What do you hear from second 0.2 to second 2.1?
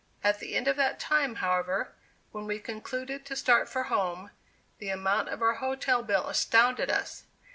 At the end of that time, however,